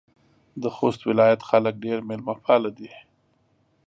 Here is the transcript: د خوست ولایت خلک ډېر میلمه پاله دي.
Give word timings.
د 0.61 0.63
خوست 0.75 1.01
ولایت 1.09 1.41
خلک 1.49 1.73
ډېر 1.85 1.97
میلمه 2.07 2.35
پاله 2.43 2.71
دي. 2.77 2.91